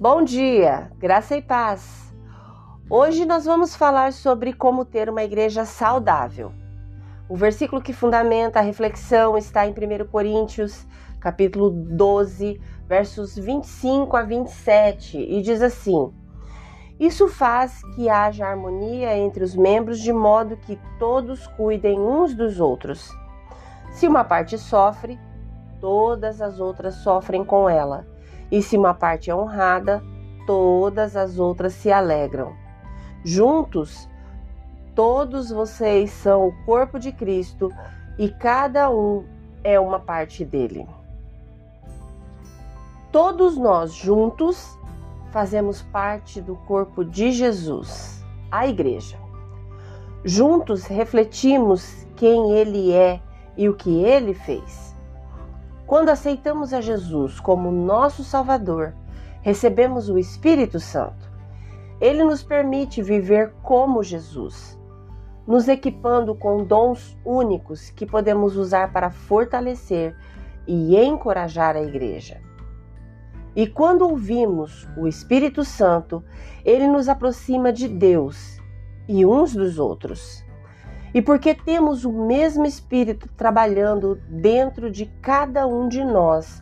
Bom 0.00 0.22
dia, 0.22 0.90
graça 0.98 1.34
e 1.34 1.40
paz. 1.40 2.12
Hoje 2.90 3.24
nós 3.24 3.46
vamos 3.46 3.74
falar 3.74 4.12
sobre 4.12 4.52
como 4.52 4.84
ter 4.84 5.08
uma 5.08 5.24
igreja 5.24 5.64
saudável. 5.64 6.52
O 7.26 7.34
versículo 7.34 7.80
que 7.80 7.94
fundamenta 7.94 8.58
a 8.58 8.62
reflexão 8.62 9.38
está 9.38 9.66
em 9.66 9.70
1 9.70 10.06
Coríntios, 10.10 10.86
capítulo 11.18 11.70
12, 11.70 12.60
versos 12.86 13.34
25 13.34 14.14
a 14.14 14.22
27, 14.22 15.16
e 15.16 15.40
diz 15.40 15.62
assim: 15.62 16.12
Isso 17.00 17.26
faz 17.26 17.80
que 17.94 18.10
haja 18.10 18.46
harmonia 18.46 19.16
entre 19.16 19.42
os 19.42 19.56
membros, 19.56 19.98
de 19.98 20.12
modo 20.12 20.58
que 20.58 20.78
todos 20.98 21.46
cuidem 21.46 21.98
uns 21.98 22.34
dos 22.34 22.60
outros. 22.60 23.10
Se 23.90 24.06
uma 24.06 24.22
parte 24.22 24.58
sofre, 24.58 25.18
todas 25.84 26.40
as 26.40 26.60
outras 26.60 26.94
sofrem 26.94 27.44
com 27.44 27.68
ela. 27.68 28.06
E 28.50 28.62
se 28.62 28.74
uma 28.74 28.94
parte 28.94 29.30
é 29.30 29.36
honrada, 29.36 30.02
todas 30.46 31.14
as 31.14 31.38
outras 31.38 31.74
se 31.74 31.92
alegram. 31.92 32.54
Juntos, 33.22 34.08
todos 34.94 35.50
vocês 35.50 36.10
são 36.10 36.48
o 36.48 36.64
corpo 36.64 36.98
de 36.98 37.12
Cristo 37.12 37.70
e 38.18 38.30
cada 38.30 38.88
um 38.88 39.26
é 39.62 39.78
uma 39.78 40.00
parte 40.00 40.42
dele. 40.42 40.88
Todos 43.12 43.58
nós 43.58 43.92
juntos 43.92 44.78
fazemos 45.32 45.82
parte 45.82 46.40
do 46.40 46.56
corpo 46.56 47.04
de 47.04 47.30
Jesus, 47.30 48.24
a 48.50 48.66
Igreja. 48.66 49.18
Juntos 50.24 50.86
refletimos 50.86 52.06
quem 52.16 52.52
Ele 52.52 52.90
é 52.90 53.20
e 53.54 53.68
o 53.68 53.74
que 53.74 54.02
Ele 54.02 54.32
fez. 54.32 54.93
Quando 55.86 56.08
aceitamos 56.08 56.72
a 56.72 56.80
Jesus 56.80 57.38
como 57.38 57.70
nosso 57.70 58.24
Salvador, 58.24 58.94
recebemos 59.42 60.08
o 60.08 60.18
Espírito 60.18 60.80
Santo. 60.80 61.30
Ele 62.00 62.24
nos 62.24 62.42
permite 62.42 63.02
viver 63.02 63.52
como 63.62 64.02
Jesus, 64.02 64.78
nos 65.46 65.68
equipando 65.68 66.34
com 66.34 66.64
dons 66.64 67.16
únicos 67.24 67.90
que 67.90 68.06
podemos 68.06 68.56
usar 68.56 68.92
para 68.92 69.10
fortalecer 69.10 70.16
e 70.66 70.96
encorajar 70.96 71.76
a 71.76 71.82
igreja. 71.82 72.40
E 73.54 73.66
quando 73.66 74.08
ouvimos 74.08 74.88
o 74.96 75.06
Espírito 75.06 75.64
Santo, 75.64 76.24
ele 76.64 76.86
nos 76.86 77.08
aproxima 77.08 77.72
de 77.72 77.86
Deus 77.86 78.58
e 79.06 79.24
uns 79.24 79.54
dos 79.54 79.78
outros. 79.78 80.44
E 81.14 81.22
porque 81.22 81.54
temos 81.54 82.04
o 82.04 82.12
mesmo 82.12 82.66
Espírito 82.66 83.28
trabalhando 83.36 84.20
dentro 84.28 84.90
de 84.90 85.06
cada 85.22 85.64
um 85.64 85.88
de 85.88 86.02
nós, 86.02 86.60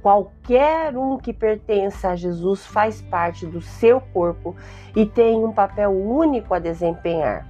qualquer 0.00 0.96
um 0.96 1.18
que 1.18 1.34
pertença 1.34 2.08
a 2.08 2.16
Jesus 2.16 2.64
faz 2.66 3.02
parte 3.02 3.46
do 3.46 3.60
seu 3.60 4.00
corpo 4.00 4.56
e 4.96 5.04
tem 5.04 5.44
um 5.44 5.52
papel 5.52 5.90
único 5.90 6.54
a 6.54 6.58
desempenhar. 6.58 7.46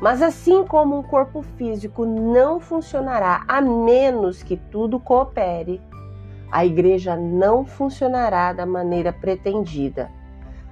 Mas 0.00 0.20
assim 0.20 0.64
como 0.64 0.98
um 0.98 1.02
corpo 1.04 1.42
físico 1.56 2.04
não 2.04 2.58
funcionará 2.58 3.44
a 3.46 3.60
menos 3.60 4.42
que 4.42 4.56
tudo 4.56 4.98
coopere, 4.98 5.80
a 6.50 6.66
igreja 6.66 7.14
não 7.14 7.64
funcionará 7.64 8.52
da 8.52 8.66
maneira 8.66 9.12
pretendida, 9.12 10.10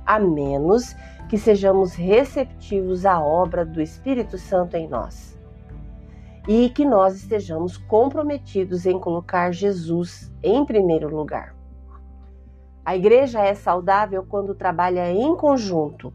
a 0.05 0.19
menos 0.19 0.97
que 1.31 1.39
sejamos 1.39 1.95
receptivos 1.95 3.07
à 3.07 3.23
obra 3.23 3.65
do 3.65 3.81
Espírito 3.81 4.37
Santo 4.37 4.77
em 4.77 4.89
nós 4.89 5.39
e 6.49 6.69
que 6.71 6.85
nós 6.85 7.15
estejamos 7.15 7.77
comprometidos 7.77 8.85
em 8.85 8.99
colocar 8.99 9.53
Jesus 9.53 10.29
em 10.43 10.65
primeiro 10.65 11.09
lugar. 11.09 11.55
A 12.85 12.97
igreja 12.97 13.39
é 13.41 13.55
saudável 13.55 14.27
quando 14.29 14.57
trabalha 14.57 15.09
em 15.13 15.37
conjunto, 15.37 16.13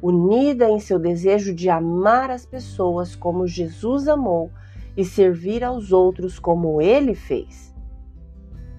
unida 0.00 0.70
em 0.70 0.78
seu 0.78 1.00
desejo 1.00 1.52
de 1.52 1.68
amar 1.68 2.30
as 2.30 2.46
pessoas 2.46 3.16
como 3.16 3.48
Jesus 3.48 4.06
amou 4.06 4.48
e 4.96 5.04
servir 5.04 5.64
aos 5.64 5.90
outros 5.90 6.38
como 6.38 6.80
ele 6.80 7.16
fez. 7.16 7.74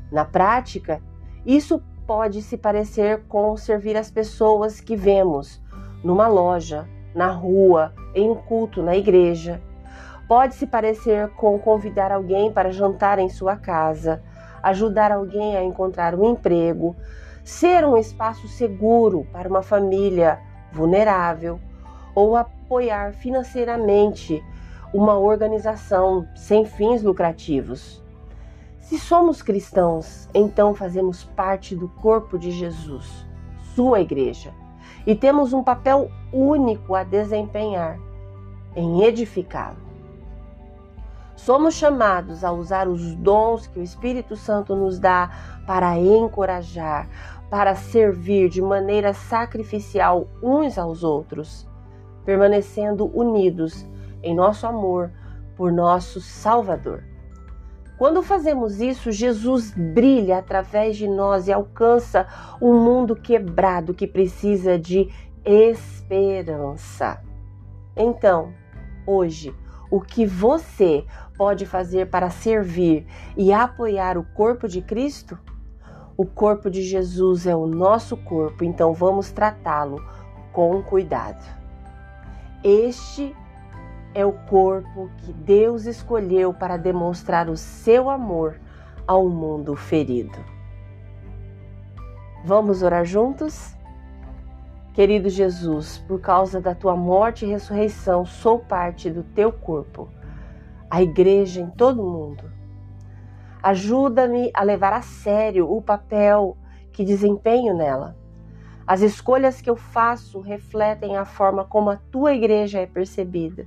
Na 0.09 0.23
prática, 0.23 1.03
isso 1.45 1.83
pode 2.07 2.41
se 2.41 2.57
parecer 2.57 3.25
com 3.27 3.57
servir 3.57 3.97
as 3.97 4.09
pessoas 4.09 4.79
que 4.79 4.95
vemos 4.95 5.61
numa 6.03 6.27
loja, 6.27 6.87
na 7.15 7.27
rua, 7.27 7.93
em 8.13 8.29
um 8.29 8.35
culto 8.35 8.81
na 8.81 8.95
igreja. 8.95 9.61
Pode 10.27 10.55
se 10.55 10.67
parecer 10.67 11.29
com 11.29 11.57
convidar 11.59 12.11
alguém 12.11 12.51
para 12.51 12.71
jantar 12.71 13.19
em 13.19 13.29
sua 13.29 13.55
casa, 13.55 14.21
ajudar 14.61 15.11
alguém 15.11 15.55
a 15.55 15.63
encontrar 15.63 16.15
um 16.15 16.31
emprego, 16.31 16.95
ser 17.43 17.85
um 17.85 17.97
espaço 17.97 18.47
seguro 18.47 19.27
para 19.31 19.47
uma 19.47 19.61
família 19.61 20.39
vulnerável 20.71 21.59
ou 22.15 22.35
apoiar 22.35 23.13
financeiramente 23.13 24.43
uma 24.93 25.17
organização 25.17 26.27
sem 26.35 26.65
fins 26.65 27.01
lucrativos. 27.01 28.01
Se 28.79 28.97
somos 28.99 29.41
cristãos, 29.41 30.29
então 30.33 30.73
fazemos 30.73 31.23
parte 31.23 31.75
do 31.75 31.87
corpo 31.87 32.37
de 32.37 32.51
Jesus, 32.51 33.25
sua 33.75 34.01
igreja 34.01 34.53
e 35.05 35.15
temos 35.15 35.53
um 35.53 35.63
papel 35.63 36.09
único 36.31 36.95
a 36.95 37.03
desempenhar 37.03 37.99
em 38.75 39.03
edificá-lo. 39.03 39.77
Somos 41.35 41.73
chamados 41.73 42.43
a 42.43 42.51
usar 42.51 42.87
os 42.87 43.15
dons 43.15 43.67
que 43.67 43.79
o 43.79 43.83
Espírito 43.83 44.35
Santo 44.35 44.75
nos 44.75 44.99
dá 44.99 45.29
para 45.67 45.97
encorajar, 45.97 47.09
para 47.49 47.75
servir 47.75 48.49
de 48.49 48.61
maneira 48.61 49.13
sacrificial 49.13 50.27
uns 50.41 50.77
aos 50.77 51.03
outros, 51.03 51.67
permanecendo 52.23 53.11
unidos 53.13 53.85
em 54.21 54.33
nosso 54.33 54.65
amor 54.65 55.11
por 55.55 55.71
nosso 55.71 56.21
Salvador. 56.21 57.03
Quando 58.03 58.21
fazemos 58.21 58.81
isso, 58.81 59.13
Jesus 59.13 59.71
brilha 59.71 60.39
através 60.39 60.97
de 60.97 61.07
nós 61.07 61.47
e 61.47 61.53
alcança 61.53 62.27
um 62.61 62.73
mundo 62.73 63.15
quebrado 63.15 63.93
que 63.93 64.05
precisa 64.05 64.77
de 64.77 65.09
esperança. 65.45 67.23
Então, 67.95 68.53
hoje, 69.07 69.55
o 69.89 70.01
que 70.01 70.25
você 70.25 71.05
pode 71.37 71.65
fazer 71.65 72.09
para 72.09 72.29
servir 72.29 73.07
e 73.37 73.53
apoiar 73.53 74.17
o 74.17 74.25
corpo 74.33 74.67
de 74.67 74.81
Cristo? 74.81 75.39
O 76.17 76.25
corpo 76.25 76.69
de 76.69 76.81
Jesus 76.81 77.47
é 77.47 77.55
o 77.55 77.65
nosso 77.65 78.17
corpo, 78.17 78.65
então 78.65 78.91
vamos 78.91 79.31
tratá-lo 79.31 80.03
com 80.51 80.83
cuidado. 80.83 81.41
Este 82.61 83.33
é 84.13 84.25
o 84.25 84.33
corpo 84.33 85.09
que 85.17 85.33
Deus 85.33 85.85
escolheu 85.85 86.53
para 86.53 86.77
demonstrar 86.77 87.49
o 87.49 87.57
seu 87.57 88.09
amor 88.09 88.59
ao 89.07 89.27
mundo 89.27 89.75
ferido. 89.75 90.37
Vamos 92.45 92.83
orar 92.83 93.05
juntos? 93.05 93.75
Querido 94.93 95.29
Jesus, 95.29 95.97
por 96.07 96.21
causa 96.21 96.61
da 96.61 96.75
tua 96.75 96.95
morte 96.95 97.45
e 97.45 97.49
ressurreição, 97.49 98.25
sou 98.25 98.59
parte 98.59 99.09
do 99.09 99.23
teu 99.23 99.51
corpo, 99.51 100.07
a 100.89 101.01
igreja 101.01 101.61
em 101.61 101.69
todo 101.69 102.03
o 102.03 102.11
mundo. 102.11 102.51
Ajuda-me 103.63 104.51
a 104.53 104.61
levar 104.61 104.93
a 104.93 105.01
sério 105.01 105.71
o 105.71 105.81
papel 105.81 106.55
que 106.91 107.03
desempenho 107.03 107.75
nela. 107.75 108.15
As 108.85 109.01
escolhas 109.01 109.61
que 109.61 109.69
eu 109.69 109.77
faço 109.77 110.41
refletem 110.41 111.15
a 111.15 111.23
forma 111.23 111.63
como 111.63 111.89
a 111.89 111.95
tua 111.95 112.33
igreja 112.33 112.79
é 112.79 112.85
percebida. 112.85 113.65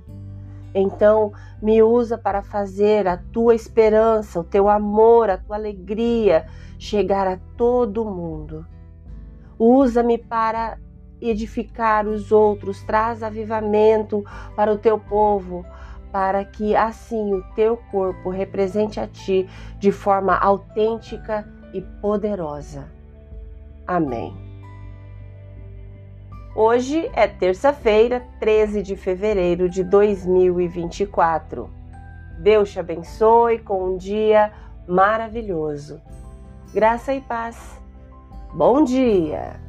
Então, 0.73 1.31
me 1.61 1.81
usa 1.81 2.17
para 2.17 2.41
fazer 2.41 3.07
a 3.07 3.17
tua 3.17 3.55
esperança, 3.55 4.39
o 4.39 4.43
teu 4.43 4.69
amor, 4.69 5.29
a 5.29 5.37
tua 5.37 5.55
alegria 5.55 6.45
chegar 6.77 7.27
a 7.27 7.39
todo 7.55 8.05
mundo. 8.05 8.65
Usa-me 9.57 10.17
para 10.17 10.77
edificar 11.19 12.07
os 12.07 12.31
outros, 12.31 12.83
traz 12.83 13.23
avivamento 13.23 14.23
para 14.55 14.71
o 14.71 14.77
teu 14.77 14.99
povo, 14.99 15.65
para 16.11 16.45
que 16.45 16.75
assim 16.75 17.33
o 17.33 17.43
teu 17.55 17.77
corpo 17.91 18.29
represente 18.29 18.99
a 18.99 19.07
ti 19.07 19.49
de 19.79 19.91
forma 19.91 20.37
autêntica 20.37 21.47
e 21.73 21.81
poderosa. 21.81 22.87
Amém. 23.85 24.46
Hoje 26.59 27.07
é 27.13 27.27
terça-feira, 27.27 28.25
13 28.39 28.81
de 28.81 28.95
fevereiro 28.95 29.69
de 29.69 29.83
2024. 29.83 31.69
Deus 32.39 32.71
te 32.71 32.79
abençoe 32.79 33.59
com 33.59 33.91
um 33.91 33.95
dia 33.95 34.51
maravilhoso. 34.87 36.01
Graça 36.73 37.13
e 37.13 37.21
paz. 37.21 37.79
Bom 38.55 38.83
dia! 38.83 39.66